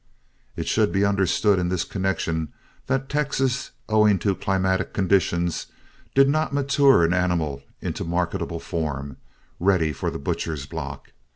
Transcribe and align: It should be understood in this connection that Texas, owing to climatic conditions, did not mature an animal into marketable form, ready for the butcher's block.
It 0.55 0.67
should 0.67 0.91
be 0.91 1.05
understood 1.05 1.59
in 1.59 1.69
this 1.69 1.83
connection 1.83 2.51
that 2.87 3.07
Texas, 3.07 3.69
owing 3.87 4.17
to 4.17 4.33
climatic 4.33 4.95
conditions, 4.95 5.67
did 6.15 6.27
not 6.27 6.51
mature 6.55 7.05
an 7.05 7.13
animal 7.13 7.61
into 7.81 8.03
marketable 8.03 8.59
form, 8.59 9.17
ready 9.59 9.93
for 9.93 10.09
the 10.09 10.17
butcher's 10.17 10.65
block. 10.65 11.11